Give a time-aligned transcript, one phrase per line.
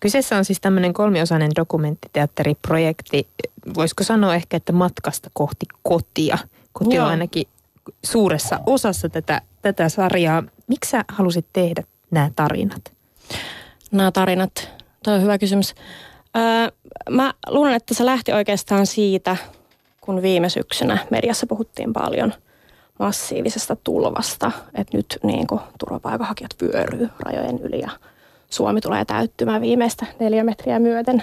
[0.00, 3.26] Kyseessä on siis tämmöinen kolmiosainen dokumenttiteatteriprojekti.
[3.74, 6.38] Voisiko sanoa ehkä, että matkasta kohti kotia.
[6.72, 7.04] Koti Joo.
[7.04, 7.44] on ainakin
[8.04, 10.42] suuressa osassa tätä, tätä sarjaa.
[10.66, 12.92] Miksi sä halusit tehdä nämä tarinat?
[13.90, 14.70] Nämä tarinat,
[15.04, 15.74] tuo on hyvä kysymys.
[16.36, 16.42] Öö,
[17.10, 19.36] mä luulen, että se lähti oikeastaan siitä,
[20.00, 22.34] kun viime syksynä mediassa puhuttiin paljon
[22.98, 27.90] massiivisesta tulvasta, että nyt niin kuin, turvapaikanhakijat vyöryy rajojen yli ja
[28.50, 31.22] Suomi tulee täyttymään viimeistä neljä metriä myöten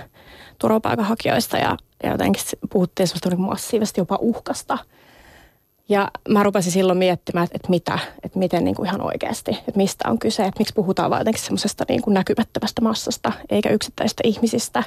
[0.60, 4.78] turvapaikanhakijoista ja, ja jotenkin puhuttiin sellaista niin massiivisesti jopa uhkasta.
[5.90, 9.78] Ja mä rupesin silloin miettimään, että, että mitä, että miten niin kuin ihan oikeasti, että
[9.78, 14.22] mistä on kyse, että miksi puhutaan vain jotenkin semmoisesta niin kuin näkymättömästä massasta eikä yksittäisistä
[14.26, 14.84] ihmisistä.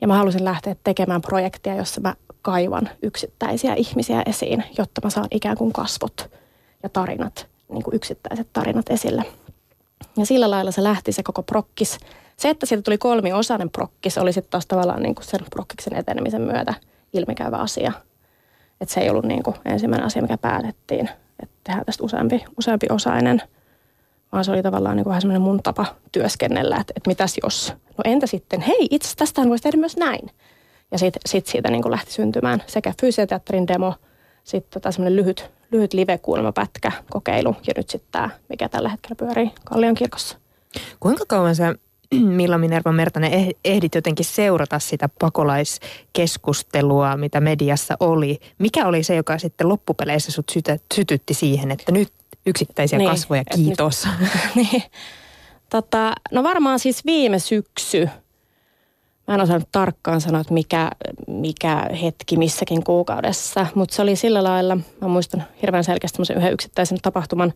[0.00, 5.28] Ja mä halusin lähteä tekemään projektia, jossa mä kaivan yksittäisiä ihmisiä esiin, jotta mä saan
[5.30, 6.30] ikään kuin kasvot
[6.82, 9.24] ja tarinat, niin kuin yksittäiset tarinat esille.
[10.16, 11.98] Ja sillä lailla se lähti se koko prokkis.
[12.36, 16.42] Se, että siitä tuli kolmiosainen prokkis, oli sitten taas tavallaan niin kuin sen prokkiksen etenemisen
[16.42, 16.74] myötä
[17.12, 17.92] ilmikäyvä asia.
[18.80, 21.10] Että se ei ollut niin kuin ensimmäinen asia, mikä päätettiin,
[21.42, 23.42] että tehdään tästä useampi, useampi osainen,
[24.32, 27.72] vaan se oli tavallaan niin kuin vähän semmoinen mun tapa työskennellä, että, että mitäs jos.
[27.96, 30.30] No entä sitten, hei itse tästähän voisi tehdä myös näin.
[30.90, 33.94] Ja sitten sit siitä niin kuin lähti syntymään sekä fysioteatterin demo,
[34.44, 39.50] sitten tota semmoinen lyhyt lyhyt live-kuulemapätkä kokeilu ja nyt sitten tämä, mikä tällä hetkellä pyörii
[39.64, 40.38] Kallion kirkossa.
[41.00, 41.74] Kuinka kauan sä
[42.38, 48.38] Milla Minerva Mertanen eh-, ehdit jotenkin seurata sitä pakolaiskeskustelua, mitä mediassa oli.
[48.58, 50.52] Mikä oli se, joka sitten loppupeleissä sut
[50.94, 52.12] sytytti siihen, että nyt
[52.46, 54.08] yksittäisiä niin, kasvoja, kiitos.
[54.20, 54.30] Nyt,
[54.72, 54.82] niin.
[55.70, 58.08] tota, no varmaan siis viime syksy–
[59.28, 60.90] Mä en osannut tarkkaan sanoa, että mikä,
[61.26, 66.98] mikä hetki missäkin kuukaudessa, mutta se oli sillä lailla, mä muistan hirveän selkeästi yhden yksittäisen
[67.02, 67.52] tapahtuman.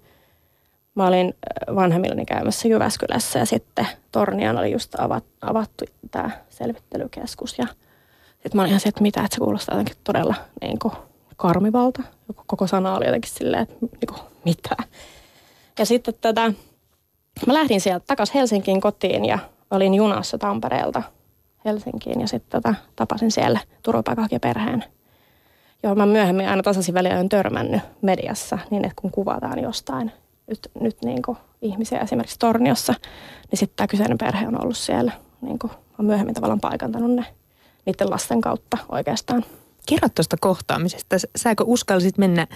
[0.95, 7.59] Mä olin äh, vanhemmillani käymässä Jyväskylässä ja sitten Tornian oli just avattu, avattu tämä selvittelykeskus.
[7.59, 7.67] Ja
[8.33, 10.95] sitten mä olin ihan se, että mitä, että se kuulostaa jotenkin todella niin kuin
[11.37, 12.03] karmivalta.
[12.47, 14.77] Koko sana oli jotenkin silleen, että niin kuin, mitä.
[15.79, 16.53] Ja sitten tätä,
[17.47, 19.39] mä lähdin sieltä takaisin Helsinkiin kotiin ja
[19.71, 21.03] olin junassa Tampereelta–
[21.65, 24.85] Helsinkiin ja sitten tota, tapasin siellä turvapaikanhakijaperheen,
[25.83, 30.13] johon mä myöhemmin aina tasaisin väliä olen törmännyt mediassa niin, että kun kuvataan jostain
[30.47, 32.95] nyt, nyt niin kuin ihmisiä esimerkiksi Torniossa,
[33.51, 35.13] niin sitten tämä kyseinen perhe on ollut siellä.
[35.41, 37.25] Niin kuin, on myöhemmin tavallaan paikantanut ne
[37.87, 39.45] niiden lasten kautta oikeastaan.
[39.89, 41.17] Kerro tuosta kohtaamisesta.
[41.37, 42.47] Sääkö uskallisit mennä?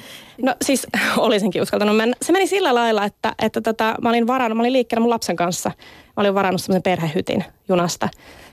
[0.43, 2.16] No siis olisinkin uskaltanut mennä.
[2.22, 5.37] Se meni sillä lailla, että, että tota, mä olin varannut, mä olin liikkeellä mun lapsen
[5.37, 5.71] kanssa.
[6.06, 8.09] Mä olin varannut semmoisen perhehytin junasta.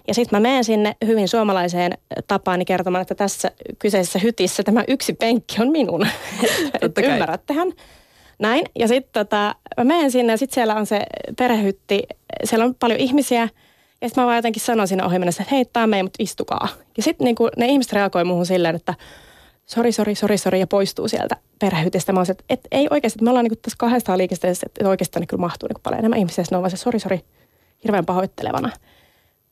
[0.08, 1.98] Ja sitten mä menen sinne hyvin suomalaiseen
[2.28, 6.08] tapaani kertomaan, että tässä kyseisessä hytissä tämä yksi penkki on minun.
[6.82, 7.72] että ymmärrättehän.
[8.40, 8.66] Näin.
[8.80, 11.02] Ja sitten tota, mä menen sinne ja sitten siellä on se
[11.38, 12.04] perhehytti.
[12.44, 13.50] Siellä on paljon ihmisiä.
[14.02, 16.68] Ja sitten mä vaan jotenkin sanon siinä ohi mennessä, että hei, tämä meidän, mutta istukaa.
[16.98, 18.94] Ja sitten niinku, ne ihmiset reagoi muuhun silleen, että
[19.66, 22.14] sori, sori, sori, sori, ja poistuu sieltä perhehytistä.
[22.14, 25.22] Mä olisin, että, että ei oikeasti, että me ollaan niinku tässä kahdesta liikesteessä, että oikeastaan
[25.22, 26.44] niin kyllä mahtuu niinku paljon enemmän ihmisiä.
[26.44, 27.22] Sitten on vaan se sori, sori,
[27.84, 28.70] hirveän pahoittelevana.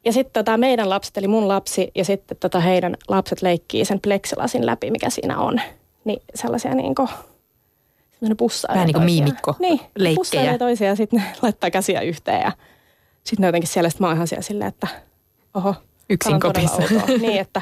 [0.06, 4.02] Ja sitten tota meidän lapset, eli mun lapsi ja sitten tota heidän lapset leikkii sen
[4.02, 5.62] pleksilasin läpi, mikä siinä on.
[6.06, 7.08] Niin sellaisia niin kuin,
[8.38, 9.80] pussailee Vähän niin kuin miimikko Niin,
[10.16, 12.52] pussailee toisia ja sitten ne laittaa käsiä yhteen ja
[13.24, 14.88] sitten ne jotenkin siellä, sitten mä oon ihan siellä silleen, että
[15.54, 15.76] oho.
[16.10, 16.82] Yksin kopissa.
[17.22, 17.62] niin, että,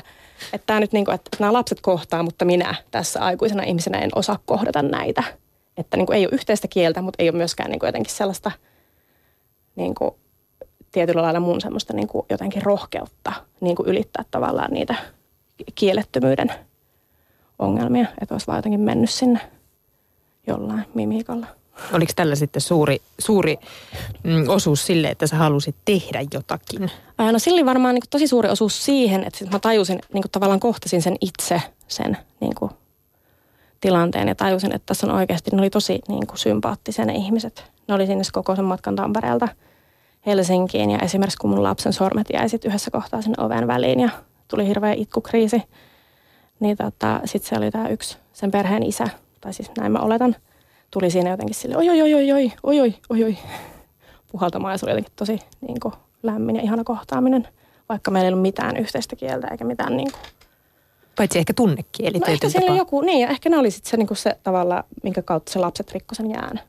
[0.54, 4.10] että tämä nyt niin kuin, että nämä lapset kohtaa, mutta minä tässä aikuisena ihmisenä en
[4.16, 5.24] osaa kohdata näitä.
[5.78, 8.52] Että niin kuin ei ole yhteistä kieltä, mutta ei ole myöskään niin kuin jotenkin sellaista
[9.76, 10.16] niin kuin
[10.92, 14.96] tietyllä lailla mun semmoista niin kuin jotenkin rohkeutta niin kuin ylittää tavallaan niitä
[15.76, 16.52] kielettömyyden
[17.60, 19.40] ongelmia, että olisi vaan jotenkin mennyt sinne
[20.48, 21.48] jollain mimiikalla.
[21.94, 23.58] Oliko tällä sitten suuri, suuri
[24.24, 26.92] mm, osuus sille, että sä halusit tehdä jotakin?
[27.32, 30.32] No sillä oli varmaan niin kuin, tosi suuri osuus siihen, että mä tajusin, niin kuin,
[30.32, 32.72] tavallaan kohtasin sen itse, sen niin kuin,
[33.82, 37.72] tilanteen ja tajusin, että tässä on oikeasti, ne oli tosi niin kuin, sympaattisia ne ihmiset.
[37.88, 39.48] Ne oli sinne koko sen matkan Tampereelta–
[40.26, 44.10] Helsinkiin ja esimerkiksi kun mun lapsen sormet jäi sit yhdessä kohtaa sinne oven väliin ja
[44.48, 45.64] tuli hirveä itkukriisi,
[46.60, 49.08] niin tota, sitten se oli tämä yksi sen perheen isä,
[49.42, 50.36] tai siis näin mä oletan,
[50.92, 53.38] tuli siinä jotenkin sille oi oi oi oi oi oi oi oi oi
[54.32, 55.94] puhaltamaan ja se oli jotenkin tosi niin kuin,
[56.24, 57.48] lämmin ja ihana kohtaaminen,
[57.90, 60.22] vaikka meillä ei ollut mitään yhteistä kieltä eikä mitään niin kuin,
[61.20, 62.20] Paitsi ehkä tunnekieli.
[62.20, 65.22] No ehkä siellä joku, niin ja ehkä ne oli sitten se, niin se tavalla, minkä
[65.22, 66.60] kautta se lapset rikkoi sen jään,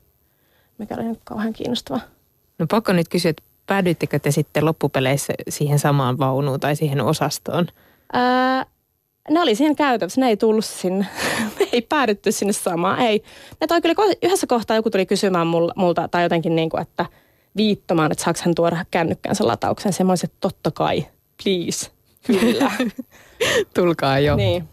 [0.77, 1.99] mikä oli kauhean kiinnostava.
[2.59, 7.67] No pakko nyt kysyä, että päädyittekö te sitten loppupeleissä siihen samaan vaunuun tai siihen osastoon?
[8.13, 8.65] Ää,
[9.29, 11.07] ne oli siinä käytössä, ne ei tullut sinne,
[11.59, 13.23] me ei päädytty sinne samaan, ei.
[13.61, 17.05] Ne toi kyllä yhdessä kohtaa joku tuli kysymään multa, tai jotenkin niin kuin, että,
[17.57, 19.93] viittomaan, että saako hän tuoda kännykkänsä latauksen.
[19.93, 21.05] Semmoiset, että totta kai,
[21.43, 21.91] please,
[22.27, 22.71] kyllä.
[23.75, 24.35] Tulkaa jo.
[24.35, 24.63] niin.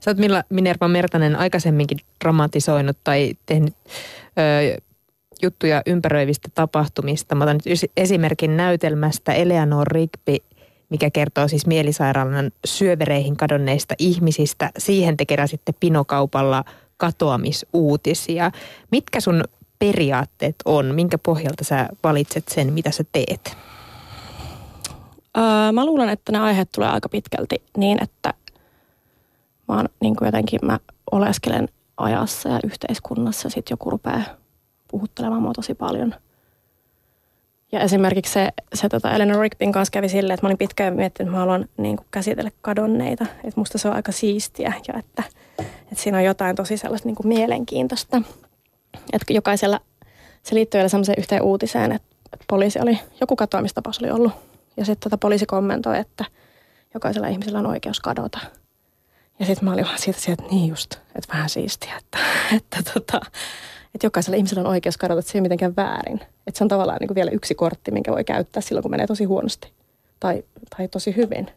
[0.00, 3.74] Sä oot Milla Minerva Mertanen aikaisemminkin dramatisoinut tai tehnyt
[4.38, 4.80] ö,
[5.42, 7.34] juttuja ympäröivistä tapahtumista.
[7.34, 10.36] Mä otan nyt esimerkin näytelmästä Eleanor Rigby,
[10.90, 14.70] mikä kertoo siis mielisairaalan syövereihin kadonneista ihmisistä.
[14.78, 16.64] Siihen te keräsitte pinokaupalla
[16.96, 18.50] katoamisuutisia.
[18.90, 19.44] Mitkä sun
[19.78, 20.94] periaatteet on?
[20.94, 23.56] Minkä pohjalta sä valitset sen, mitä sä teet?
[25.38, 28.34] Öö, mä luulen, että ne aiheet tulee aika pitkälti niin, että
[29.68, 30.78] mä oon niin kuin jotenkin mä
[31.12, 34.39] oleskelen ajassa ja yhteiskunnassa sitten joku rupeaa
[34.90, 36.14] puhuttelemaan mua tosi paljon.
[37.72, 41.28] Ja esimerkiksi se, se tota Eleanor Rigbyn kanssa kävi silleen, että mä olin pitkään miettinyt,
[41.28, 43.26] että mä haluan niin kuin käsitellä kadonneita.
[43.44, 45.22] Että musta se on aika siistiä ja että,
[45.58, 48.22] että siinä on jotain tosi sellaista niin kuin mielenkiintoista.
[49.12, 49.80] Että jokaisella,
[50.42, 54.32] se liittyy vielä semmoiseen yhteen uutiseen, että, että poliisi oli, joku katoamistapaus oli ollut.
[54.76, 56.24] Ja sitten tota poliisi kommentoi, että
[56.94, 58.38] jokaisella ihmisellä on oikeus kadota.
[59.38, 62.18] Ja sitten mä olin vaan siitä, että niin just, että vähän siistiä, että,
[62.56, 63.20] että, tota,
[63.94, 66.20] että jokaisella ihmisellä on oikeus kadota, että se ei mitenkään väärin.
[66.46, 69.06] Että se on tavallaan niin kuin vielä yksi kortti, minkä voi käyttää silloin, kun menee
[69.06, 69.72] tosi huonosti
[70.20, 70.44] tai,
[70.76, 71.50] tai tosi hyvin.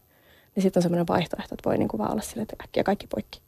[0.55, 3.07] Niin sitten on semmoinen vaihtoehto, että voi niin kuin vaan olla silleen, että äkkiä kaikki
[3.07, 3.41] poikki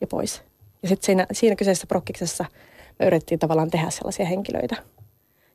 [0.00, 0.42] ja pois.
[0.82, 2.44] Ja sitten siinä, siinä kyseisessä prokkiksessa
[2.98, 4.76] me yritettiin tavallaan tehdä sellaisia henkilöitä,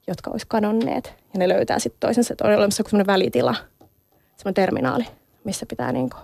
[0.07, 1.13] jotka olisi kadonneet.
[1.33, 3.55] Ja ne löytää sitten toisensa, että on olemassa joku semmoinen välitila,
[4.37, 5.05] semmoinen terminaali,
[5.43, 6.21] missä pitää niin kuin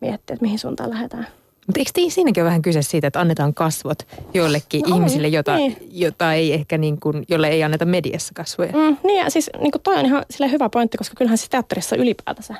[0.00, 1.26] miettiä, että mihin suuntaan lähdetään.
[1.68, 3.98] Mutta eikö siinäkin ole vähän kyse siitä, että annetaan kasvot
[4.34, 5.76] joillekin no, ihmisille, jota, niin.
[5.90, 8.72] jota ei ehkä niin kuin, jolle ei anneta mediassa kasvoja?
[8.72, 11.50] Mm, niin ja siis niin kuin toi on ihan sille hyvä pointti, koska kyllähän siis
[11.50, 12.54] teatterissa ylipäätänsä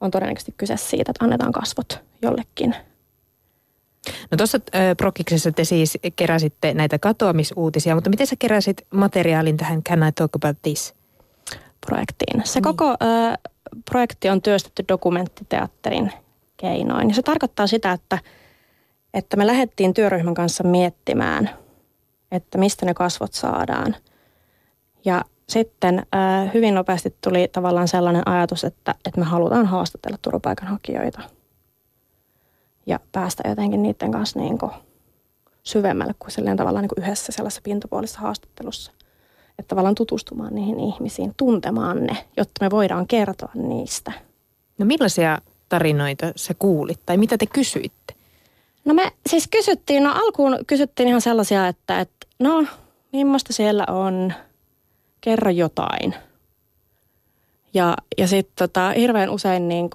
[0.00, 2.74] on todennäköisesti kyse siitä, että annetaan kasvot jollekin.
[4.30, 9.82] No tuossa äh, Prokiksessa te siis keräsitte näitä katoamisuutisia, mutta miten sä keräsit materiaalin tähän
[9.82, 10.94] Can I Talk About This?
[11.86, 12.42] Projektiin.
[12.44, 12.62] Se niin.
[12.62, 13.38] koko äh,
[13.90, 16.12] projekti on työstetty dokumenttiteatterin
[16.58, 17.08] keinoin.
[17.08, 18.18] Ja se tarkoittaa sitä, että,
[19.14, 21.50] että me lähdettiin työryhmän kanssa miettimään,
[22.32, 23.96] että mistä ne kasvot saadaan.
[25.04, 31.20] Ja sitten äh, hyvin nopeasti tuli tavallaan sellainen ajatus, että, että me halutaan haastatella turvapaikanhakijoita
[32.86, 34.72] ja päästä jotenkin niiden kanssa niin kuin
[35.62, 38.92] syvemmälle kuin silleen tavallaan niin kuin yhdessä sellaisessa pintapuolisessa haastattelussa.
[39.58, 44.12] Että tavallaan tutustumaan niihin ihmisiin, tuntemaan ne, jotta me voidaan kertoa niistä.
[44.78, 45.38] No millaisia
[45.68, 48.14] tarinoita sä kuulit tai mitä te kysyitte?
[48.84, 52.66] No me siis kysyttiin, no alkuun kysyttiin ihan sellaisia, että, että no
[53.12, 54.32] millaista siellä on,
[55.20, 56.14] kerro jotain.
[57.74, 59.90] Ja, ja sitten tota, hirveän usein niin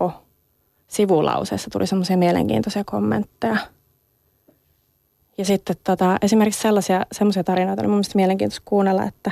[0.87, 3.57] sivulauseessa tuli semmoisia mielenkiintoisia kommentteja.
[5.37, 9.31] Ja sitten tota, esimerkiksi sellaisia semmoisia tarinoita oli mun mielestä mielenkiintoista kuunnella, että,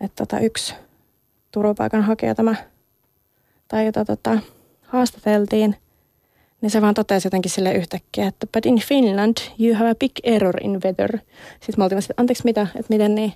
[0.00, 0.74] että tota, yksi
[1.50, 2.54] turvapaikanhakija tämä,
[3.68, 4.38] tai jota tota,
[4.92, 5.76] haastateltiin,
[6.60, 10.12] niin se vaan totesi jotenkin sille yhtäkkiä, että but in Finland you have a big
[10.22, 11.18] error in weather.
[11.60, 13.32] Sitten me oltiin että anteeksi mitä, että miten niin,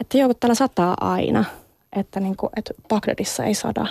[0.00, 1.44] että joo, täällä sataa aina,
[1.96, 3.86] että, niin kuin, että Bagdadissa ei sada.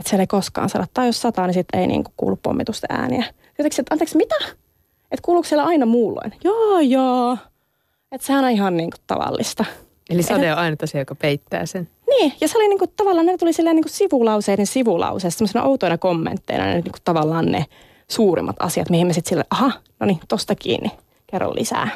[0.00, 0.86] Että siellä ei koskaan sada.
[0.94, 3.24] Tai jos sataa, niin sitten ei niin kuin kuulu pommitusten ääniä.
[3.58, 4.34] Jotenkin, että anteeksi mitä?
[5.10, 6.32] Että kuuluuko siellä aina muulloin?
[6.44, 7.38] Joo, joo.
[8.12, 9.64] Että sehän on ihan niin kuin tavallista.
[10.10, 11.88] Eli sade on aina tosiaan, joka peittää sen.
[12.08, 16.64] Niin, ja se oli niinku, tavallaan, ne tuli silleen niinku sivulauseiden sivulauseessa, semmoisena outoina kommentteina,
[16.64, 17.64] ne niinku, tavallaan ne
[18.08, 20.90] suurimmat asiat, mihin me sitten sille, aha, no niin, tosta kiinni,
[21.26, 21.88] kerro lisää.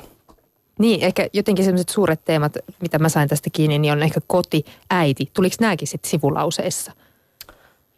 [0.78, 4.64] Niin, ehkä jotenkin sellaiset suuret teemat, mitä mä sain tästä kiinni, niin on ehkä koti,
[4.90, 5.30] äiti.
[5.34, 6.92] Tuliko nämäkin sitten sivulauseissa?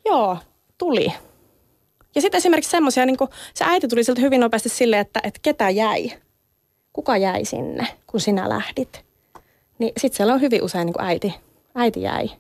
[0.04, 0.38] Joo,
[0.78, 1.12] tuli.
[2.14, 3.16] Ja sitten esimerkiksi semmoisia, niin
[3.54, 6.12] se äiti tuli siltä hyvin nopeasti silleen, että, että ketä jäi?
[6.92, 9.04] Kuka jäi sinne, kun sinä lähdit?
[9.80, 11.34] Niin sitten siellä on hyvin usein niin kuin äiti,
[11.74, 12.30] äiti jäi.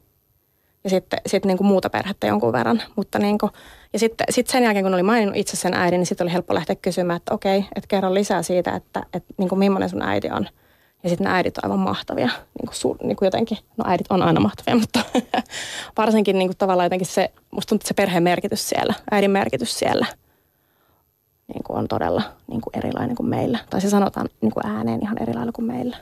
[0.84, 2.82] Ja sitten sit niin kuin muuta perhettä jonkun verran.
[2.96, 3.52] Mutta niin kuin,
[3.92, 6.54] ja sitten sit sen jälkeen, kun oli maininnut itse sen äidin, niin sitten oli helppo
[6.54, 10.30] lähteä kysymään, että okei, että kerro lisää siitä, että, että niin kuin millainen sun äiti
[10.30, 10.46] on.
[11.02, 12.26] Ja sitten ne äidit on aivan mahtavia.
[12.26, 15.00] Niin kuin, su, niin kuin jotenkin, no äidit on aina mahtavia, mutta
[15.96, 19.78] varsinkin niin kuin tavallaan jotenkin se, musta tuntuu, että se perheen merkitys siellä, äidin merkitys
[19.78, 20.06] siellä
[21.54, 23.58] niin kuin on todella niin kuin erilainen kuin meillä.
[23.70, 25.96] Tai se sanotaan niin kuin ääneen ihan eri lailla kuin meillä.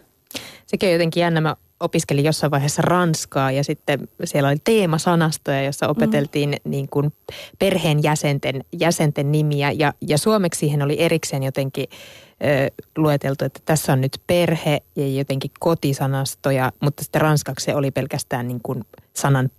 [0.66, 1.40] Sekin on jotenkin jännä.
[1.40, 6.70] Mä opiskelin jossain vaiheessa ranskaa ja sitten siellä oli teemasanastoja, jossa opeteltiin mm.
[6.70, 7.12] niin kuin
[7.58, 13.92] perheen jäsenten, jäsenten nimiä ja, ja suomeksi siihen oli erikseen jotenkin ö, lueteltu, että tässä
[13.92, 19.50] on nyt perhe ja jotenkin kotisanastoja, mutta sitten ranskaksi se oli pelkästään niin kuin sanan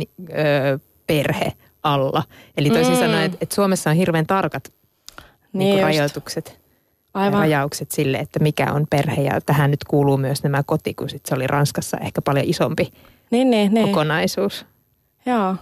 [0.00, 1.52] ö, perhe
[1.82, 2.22] alla.
[2.56, 2.98] Eli toisin mm.
[2.98, 4.72] sanoen, että, että Suomessa on hirveän tarkat
[5.52, 6.63] niin niin rajoitukset.
[7.14, 7.40] Aivan.
[7.40, 9.22] rajaukset sille, että mikä on perhe.
[9.22, 12.92] Ja tähän nyt kuuluu myös nämä koti, kun sit se oli Ranskassa ehkä paljon isompi
[13.30, 13.86] niin, niin, niin.
[13.86, 14.66] kokonaisuus.
[15.26, 15.56] Joo.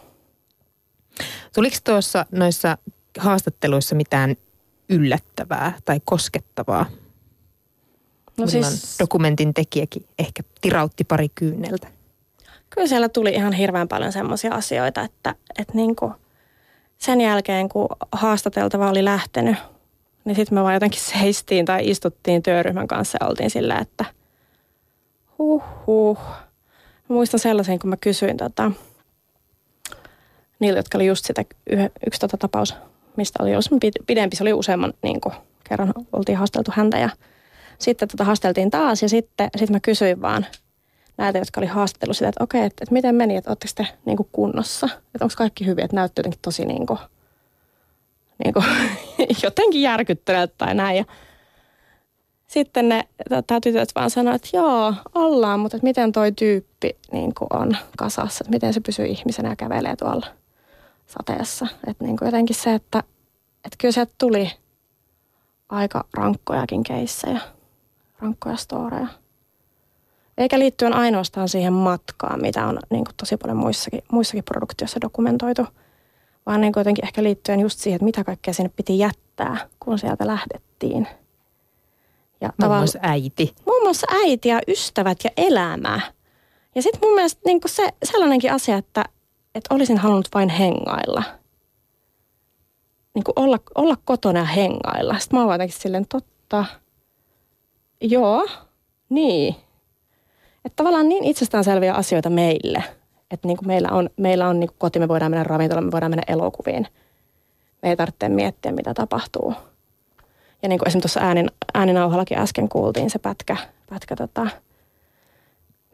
[1.54, 2.78] Tuliko tuossa noissa
[3.18, 4.36] haastatteluissa mitään
[4.88, 6.86] yllättävää tai koskettavaa?
[8.36, 8.96] No siis...
[8.98, 11.88] dokumentin tekijäkin ehkä tirautti pari kyyneltä.
[12.70, 16.12] Kyllä siellä tuli ihan hirveän paljon semmoisia asioita, että, että niin kuin
[16.98, 19.56] sen jälkeen kun haastateltava oli lähtenyt,
[20.24, 24.04] niin sitten me vaan jotenkin seistiin tai istuttiin työryhmän kanssa ja oltiin sillä, että
[25.38, 26.18] huh huh.
[27.08, 28.72] Muistan sellaisen, kun mä kysyin tota,
[30.58, 31.44] niiltä, jotka oli just sitä
[32.06, 32.74] yksi tota tapaus,
[33.16, 35.34] mistä oli ollut pidempi, se oli useamman niin kuin,
[35.68, 37.10] kerran oltiin haasteltu häntä ja
[37.78, 40.46] sitten tota haasteltiin taas ja sitten sit mä kysyin vaan
[41.16, 44.18] näitä, jotka oli haastattelut sitä, että okei, että, että miten meni, että oletteko te niin
[44.32, 46.98] kunnossa, että onko kaikki hyvin, että näyttää jotenkin tosi niin kuin,
[48.44, 48.64] niin kuin,
[49.42, 51.04] jotenkin järkyttäneeltä tai näin ja
[52.52, 57.34] sitten ne tota, tytöt vaan sanoivat, että joo, ollaan, mutta että miten toi tyyppi niin
[57.34, 60.26] kuin on kasassa, että miten se pysyy ihmisenä ja kävelee tuolla
[61.06, 61.66] sateessa.
[61.86, 63.02] Että niin kuin jotenkin se, että,
[63.64, 64.50] että kyllä sieltä tuli
[65.68, 67.40] aika rankkojakin keissejä,
[68.18, 69.06] rankkoja storeja.
[70.38, 75.66] Eikä liittyen ainoastaan siihen matkaan, mitä on niin kuin tosi paljon muissakin, muissakin produktioissa dokumentoitu,
[76.46, 79.98] vaan niin kuin jotenkin ehkä liittyen just siihen, että mitä kaikkea sinne piti jättää, kun
[79.98, 81.08] sieltä lähdettiin.
[82.40, 83.54] Ja muun muassa äiti.
[83.66, 86.00] Muun muassa äiti ja ystävät ja elämä.
[86.74, 89.04] Ja sitten mun mielestä niin kuin se sellainenkin asia, että,
[89.54, 91.22] että olisin halunnut vain hengailla.
[93.14, 95.18] Niin kuin olla, olla kotona ja hengailla.
[95.18, 96.64] Sitten mä oon jotenkin silleen, totta.
[98.00, 98.48] Joo,
[99.08, 99.56] niin.
[100.64, 102.84] Että tavallaan niin itsestäänselviä asioita meille.
[103.32, 105.92] Että niin kuin meillä on, meillä on niin kuin koti, me voidaan mennä ravintolaan, me
[105.92, 106.86] voidaan mennä elokuviin.
[107.82, 109.54] Me ei tarvitse miettiä, mitä tapahtuu.
[110.62, 113.56] Ja niin kuin esimerkiksi tuossa äänin, ääninauhallakin äsken kuultiin se pätkä,
[113.90, 114.46] pätkä tota,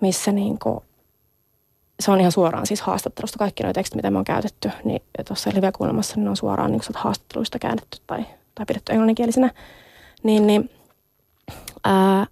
[0.00, 0.80] missä niin kuin
[2.00, 3.38] se on ihan suoraan siis haastattelusta.
[3.38, 6.82] Kaikki nuo tekstit, mitä me on käytetty, niin tuossa live-kuulemassa niin ne on suoraan niin
[6.94, 9.50] haastatteluista käännetty tai, tai pidetty englanninkielisenä.
[10.22, 10.70] Niin, niin
[11.84, 12.26] ää,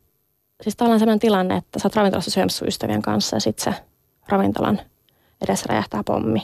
[0.62, 3.80] siis tavallaan sellainen tilanne, että sä oot ravintolassa syömässä ystävien kanssa ja sitten se
[4.28, 4.80] ravintolan
[5.40, 6.38] edessä räjähtää pommi.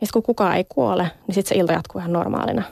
[0.00, 2.62] Ja sitten kun kukaan ei kuole, niin sitten se ilta jatkuu ihan normaalina.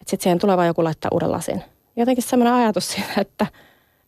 [0.00, 1.62] Että sitten siihen tulee vaan joku laittaa uuden lasin.
[1.96, 3.46] Jotenkin sellainen ajatus siitä, että,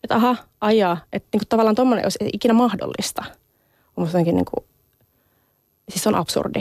[0.04, 3.25] että aha, ajaa, että niinku tavallaan tuommoinen olisi ikinä mahdollista–
[3.97, 4.64] on musta jotenkin niin kuin,
[5.88, 6.61] siis on absurdi.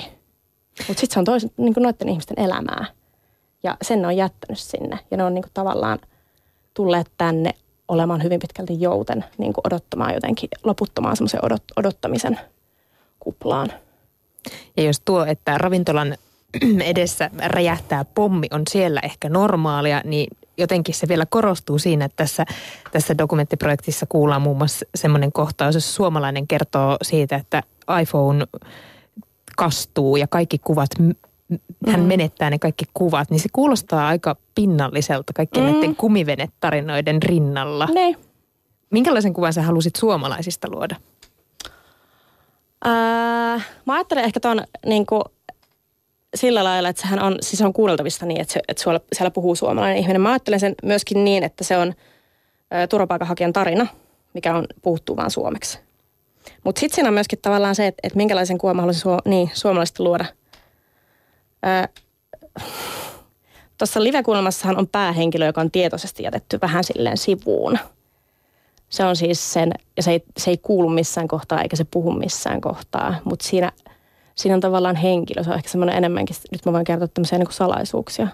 [0.88, 2.86] Mutta sitten se on toisen, niin kuin noiden ihmisten elämää.
[3.63, 5.00] Ja sen ne on jättänyt sinne.
[5.12, 6.00] Ja ne on niin kuin tavallaan
[6.74, 7.51] tulleet tänne
[7.88, 12.39] olemaan hyvin pitkälti jouten kuin odottamaan jotenkin, loputtomaan semmoisen odot, odottamisen
[13.24, 13.70] kuplaan.
[14.77, 16.15] Ja jos tuo, että ravintolan
[16.86, 20.27] edessä räjähtää pommi on siellä ehkä normaalia, niin
[20.58, 22.46] jotenkin se vielä korostuu siinä, että tässä,
[22.92, 27.63] tässä dokumenttiprojektissa kuullaan muun muassa semmoinen kohtaus, jos suomalainen kertoo siitä, että
[28.01, 28.46] iPhone
[29.56, 30.89] kastuu ja kaikki kuvat,
[31.88, 32.06] hän mm.
[32.06, 35.72] menettää ne kaikki kuvat, niin se kuulostaa aika pinnalliselta kaikkien mm.
[35.72, 37.88] näiden kumivenetarinoiden rinnalla.
[37.94, 38.15] Ne.
[38.89, 40.96] Minkälaisen kuvan sä halusit suomalaisista luoda?
[42.85, 45.05] Äh, mä ajattelen ehkä tuon niin
[46.35, 49.55] sillä lailla, että sehän on, siis on kuunneltavissa niin, että, se, että siellä, siellä puhuu
[49.55, 50.21] suomalainen ihminen.
[50.21, 51.93] Mä ajattelen sen myöskin niin, että se on
[52.73, 53.87] ä, turvapaikanhakijan tarina,
[54.33, 55.79] mikä on puhuttu vaan suomeksi.
[56.63, 59.51] Mutta sitten siinä on myöskin tavallaan se, että, että minkälaisen kuvan mä haluaisin suo, niin,
[59.53, 60.25] suomalaisesti luoda.
[63.77, 67.79] Tuossa live-kuunnelmassahan on päähenkilö, joka on tietoisesti jätetty vähän silleen sivuun.
[68.93, 72.12] Se on siis sen, ja se ei, se ei kuulu missään kohtaa eikä se puhu
[72.12, 73.71] missään kohtaa, mutta siinä–
[74.35, 75.43] siinä on tavallaan henkilö.
[75.43, 78.27] Se on ehkä semmoinen enemmänkin, nyt mä voin kertoa tämmöisiä niin kuin salaisuuksia.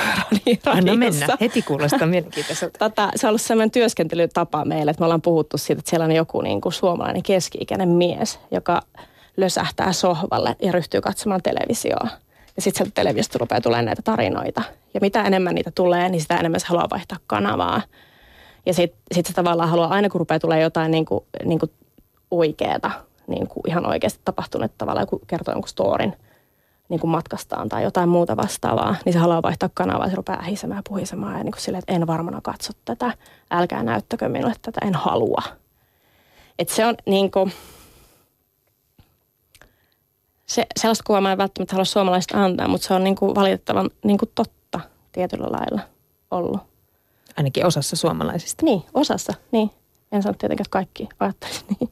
[0.66, 2.78] Anna mennä, heti kuulostaa mielenkiintoiselta.
[2.78, 6.12] Tätä, se on ollut semmoinen työskentelytapa meille, että me ollaan puhuttu siitä, että siellä on
[6.12, 8.82] joku niin kuin suomalainen keski-ikäinen mies, joka
[9.36, 12.08] lösähtää sohvalle ja ryhtyy katsomaan televisioa.
[12.56, 14.62] Ja sitten sieltä televisiosta rupeaa tulemaan näitä tarinoita.
[14.94, 17.82] Ja mitä enemmän niitä tulee, niin sitä enemmän se haluaa vaihtaa kanavaa.
[18.66, 21.70] Ja sitten sit se tavallaan haluaa, aina kun rupeaa tulee jotain niin kuin, niin kuin
[22.30, 22.92] oikeaa,
[23.26, 26.16] niin kuin ihan oikeasti tapahtunut tavalla, joku kertoo jonkun storin
[26.90, 30.40] niin kuin matkastaan tai jotain muuta vastaavaa, niin se haluaa vaihtaa kanavaa ja se rupeaa
[30.40, 33.14] ähisemään ja puhisemaan ja niin kuin silleen, että en varmana katso tätä,
[33.50, 35.42] älkää näyttäkö minulle tätä, en halua.
[36.58, 37.52] Että se on niin kuin,
[40.46, 43.90] se, sellaista kuvaa mä en välttämättä halua suomalaista antaa, mutta se on niin kuin valitettavan
[44.04, 44.80] niin kuin totta
[45.12, 45.80] tietyllä lailla
[46.30, 46.69] ollut.
[47.36, 48.64] Ainakin osassa suomalaisista.
[48.64, 49.70] Niin, osassa, niin.
[50.12, 51.90] En sano tietenkään, että kaikki ajattelisi niin.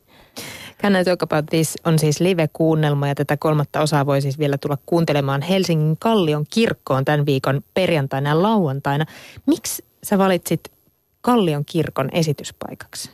[1.23, 5.97] About This on siis live-kuunnelma ja tätä kolmatta osaa voi siis vielä tulla kuuntelemaan Helsingin
[5.99, 9.07] Kallion kirkkoon tämän viikon perjantaina ja lauantaina.
[9.47, 10.73] Miksi sä valitsit
[11.21, 13.11] Kallion kirkon esityspaikaksi?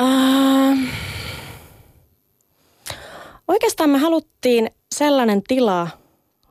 [0.00, 0.78] Äh,
[3.48, 5.88] oikeastaan me haluttiin sellainen tila,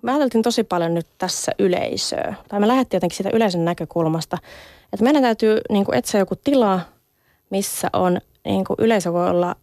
[0.08, 4.38] me ajateltiin tosi paljon nyt tässä yleisöä, tai me lähdettiin jotenkin siitä yleisön näkökulmasta,
[4.94, 6.80] että meidän täytyy niin kuin etsiä joku tila,
[7.50, 9.56] missä on niin kuin yleisö voi olla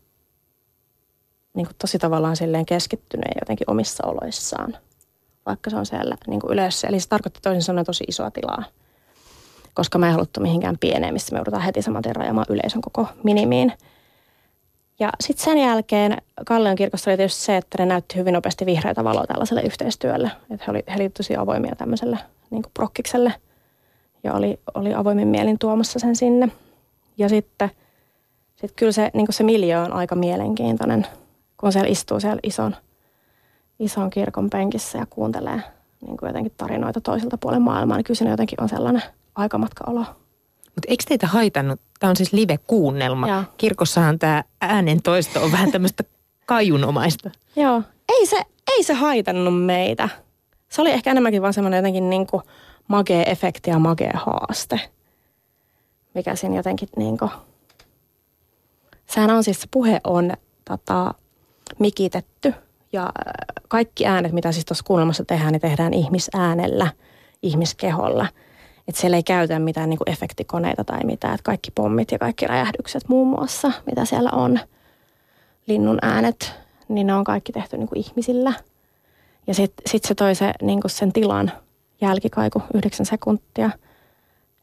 [1.54, 4.76] niin kuin tosi tavallaan silleen keskittyneen jotenkin omissa oloissaan,
[5.46, 6.88] vaikka se on siellä niin kuin yleisössä.
[6.88, 8.64] Eli se tarkoitti toisin sanoen tosi isoa tilaa,
[9.74, 13.06] koska me ei haluttu mihinkään pieneen, missä me joudutaan heti saman tien rajamaan yleisön koko
[13.22, 13.72] minimiin.
[15.00, 19.04] Ja sitten sen jälkeen Kallion kirkossa oli tietysti se, että ne näytti hyvin nopeasti vihreitä
[19.04, 20.30] valoa tällaiselle yhteistyölle.
[20.50, 22.18] Että he olivat oli tosi avoimia tämmöiselle
[22.50, 23.34] niin prokkikselle
[24.24, 26.48] ja oli, oli avoimin mielin tuomassa sen sinne.
[27.18, 27.70] Ja sitten
[28.56, 31.06] sit kyllä se, niin se miljö on aika mielenkiintoinen,
[31.60, 32.76] kun siellä istuu siellä ison,
[33.78, 35.60] ison kirkon penkissä ja kuuntelee
[36.00, 39.02] niin jotenkin tarinoita toiselta puolen maailmaa, niin kyllä siinä jotenkin on sellainen
[39.34, 40.04] aikamatka-olo.
[40.74, 43.28] Mutta eikö teitä haitannut, tämä on siis live-kuunnelma.
[43.28, 43.44] Ja.
[43.56, 46.04] Kirkossahan tämä äänen toisto on vähän tämmöistä
[46.46, 47.30] kajunomaista.
[47.56, 48.42] Joo, ei se,
[48.76, 50.08] ei se haitannut meitä.
[50.68, 52.42] Se oli ehkä enemmänkin vaan semmoinen jotenkin niin kuin
[52.88, 54.80] magee efekti ja magee haaste.
[56.14, 57.30] Mikä siinä jotenkin niin kuin...
[59.06, 60.32] Sehän on siis, se puhe on
[60.64, 61.14] tota,
[61.78, 62.54] mikitetty
[62.92, 63.12] ja äh,
[63.68, 66.92] kaikki äänet, mitä siis tuossa kuunnelmassa tehdään, niin tehdään ihmisäänellä,
[67.42, 68.26] ihmiskeholla.
[68.88, 71.34] Että siellä ei käytä mitään niin kuin efektikoneita tai mitään.
[71.34, 74.60] Että kaikki pommit ja kaikki räjähdykset muun muassa, mitä siellä on,
[75.66, 76.52] linnun äänet,
[76.88, 78.52] niin ne on kaikki tehty niin kuin ihmisillä.
[79.46, 81.52] Ja sitten sit se toi se, niin kuin sen tilan
[82.00, 83.70] jälkikaiku yhdeksän sekuntia,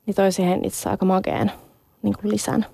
[0.05, 1.51] niin toi siihen itse aika makeen
[2.01, 2.65] niin kuin lisän.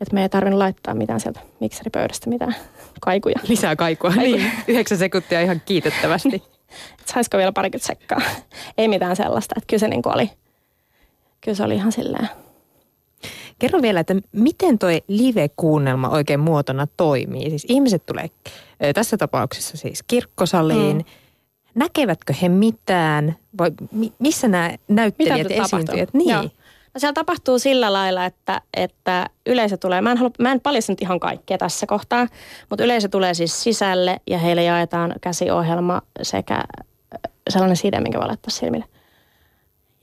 [0.00, 2.56] Että me ei tarvinnut laittaa mitään sieltä mikseripöydästä, mitään
[3.00, 3.40] kaikuja.
[3.48, 4.52] Lisää kaikua, niin.
[4.68, 6.42] Yhdeksän sekuntia ihan kiitettävästi.
[7.14, 8.20] saisiko vielä parikymmentä sekkaa?
[8.78, 9.54] ei mitään sellaista.
[9.58, 10.30] Että kyllä se niin oli,
[11.40, 12.28] kyllä se oli ihan silleen.
[13.58, 17.50] Kerro vielä, että miten toi live-kuunnelma oikein muotona toimii?
[17.50, 18.30] Siis ihmiset tulee
[18.94, 20.96] tässä tapauksessa siis kirkkosaliin.
[20.96, 21.04] Mm.
[21.74, 23.36] Näkevätkö he mitään?
[23.58, 23.70] Vai
[24.18, 26.14] missä nämä näyttelijät ja esiintyjät?
[26.14, 26.30] Niin.
[26.30, 26.42] Joo.
[26.94, 30.92] No siellä tapahtuu sillä lailla, että, että yleisö tulee, mä en, halua, mä en paljasta
[30.92, 32.26] nyt ihan kaikkea tässä kohtaa,
[32.70, 36.64] mutta yleisö tulee siis sisälle ja heille jaetaan käsiohjelma sekä
[37.50, 38.84] sellainen side, minkä voi laittaa silmille.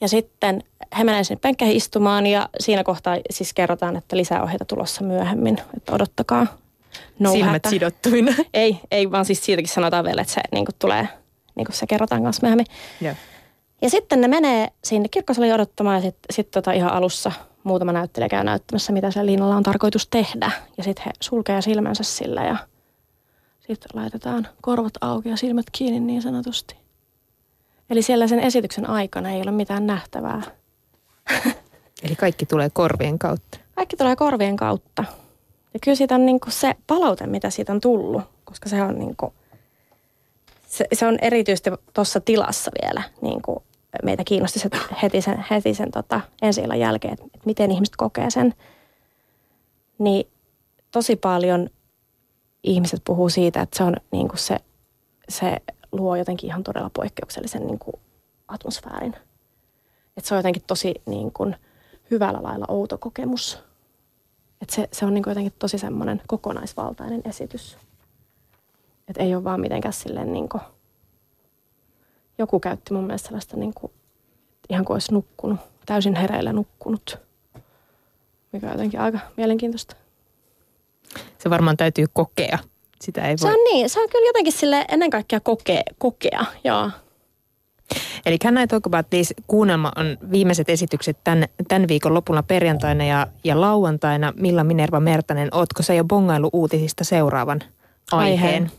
[0.02, 0.64] Ja sitten
[0.98, 5.58] he menevät sinne penkkeihin istumaan ja siinä kohtaa siis kerrotaan, että lisää ohjeita tulossa myöhemmin,
[5.78, 6.48] että odottakaa.
[7.20, 7.70] No Silmät hätä.
[7.70, 8.34] sidottuina.
[8.54, 11.08] Ei, ei, vaan siis siitäkin sanotaan vielä, että se niin kuin tulee,
[11.56, 12.66] niin kuin se kerrotaan kanssa myöhemmin.
[13.02, 13.18] Yeah.
[13.82, 17.32] Ja sitten ne menee sinne kirkkosaliin odottamaan ja sitten sit tota ihan alussa
[17.64, 20.52] muutama näyttelijä käy näyttämässä, mitä se linnalla on tarkoitus tehdä.
[20.78, 22.58] Ja sitten he sulkee silmänsä sillä ja
[23.60, 26.76] sitten laitetaan korvat auki ja silmät kiinni niin sanotusti.
[27.90, 30.42] Eli siellä sen esityksen aikana ei ole mitään nähtävää.
[32.04, 33.58] Eli kaikki tulee korvien kautta?
[33.76, 35.04] Kaikki tulee korvien kautta.
[35.74, 39.16] Ja kyllä siitä on niin se palaute, mitä siitä on tullut, koska se on niin
[39.18, 39.34] kuin,
[40.68, 43.60] se, se on erityisesti tuossa tilassa vielä niin kuin
[44.04, 44.70] meitä kiinnosti se
[45.04, 48.54] heti sen, heti sen tota, ensi jälkeen, että, että miten ihmiset kokee sen.
[50.00, 50.28] Niin
[50.92, 51.70] tosi paljon
[52.64, 54.58] ihmiset puhuu siitä, että se on niin kuin se,
[55.30, 55.58] se
[55.98, 57.94] luo jotenkin ihan todella poikkeuksellisen niin kuin
[58.48, 59.16] atmosfäärin.
[60.18, 61.56] Että se on jotenkin tosi niin kuin,
[62.12, 63.60] hyvällä lailla outo kokemus.
[64.62, 67.78] Että se, se on niin kuin jotenkin tosi semmoinen kokonaisvaltainen esitys.
[69.08, 70.62] Että ei ole vaan mitenkään silleen niin kuin,
[72.38, 73.92] joku käytti mun mielestä sellaista niin kuin,
[74.70, 77.18] ihan kuin olisi nukkunut, täysin hereillä nukkunut,
[78.52, 79.96] mikä on jotenkin aika mielenkiintoista.
[81.38, 82.60] Se varmaan täytyy kokea.
[83.02, 83.38] Sitä ei voi...
[83.38, 86.92] Se on niin, se on kyllä jotenkin sille ennen kaikkea kokea, kokea joo.
[88.26, 93.06] Eli Can I Talk About This kuunnelma on viimeiset esitykset tämän, tämän viikon lopulla perjantaina
[93.06, 94.34] ja, ja lauantaina.
[94.36, 97.64] Milla Minerva Mertanen, ootko sä jo bongailu uutisista seuraavan
[98.12, 98.44] aiheen?
[98.44, 98.72] aiheen?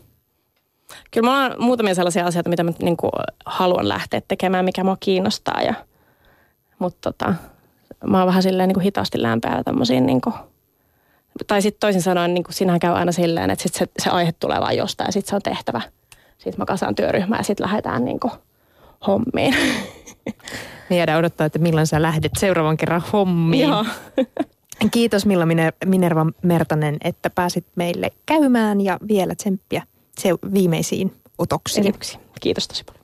[1.11, 3.11] Kyllä mulla on muutamia sellaisia asioita, mitä mä niin kuin
[3.45, 5.61] haluan lähteä tekemään, mikä mua kiinnostaa.
[5.61, 5.73] Ja,
[6.79, 7.33] mutta tota,
[8.05, 10.35] mä oon vähän silleen niin kuin hitaasti lämpeällä tämmöisiin niin kuin,
[11.47, 14.31] tai sitten toisin sanoen, niin kuin siinähän käy aina silleen, että sit se, se aihe
[14.31, 15.81] tulee vaan jostain ja sitten se on tehtävä.
[16.37, 18.33] Sitten mä kasaan työryhmää ja sitten lähdetään niin kuin
[19.07, 19.55] hommiin.
[20.89, 23.69] Jäädään odottaa, että milloin sä lähdet seuraavan kerran hommiin.
[23.69, 23.85] Joo.
[24.91, 25.45] Kiitos Milla
[25.85, 29.83] Minerva Mertanen, että pääsit meille käymään ja vielä tsemppiä
[30.17, 31.93] se viimeisiin otoksiin.
[32.41, 32.98] Kiitos tosi paljon.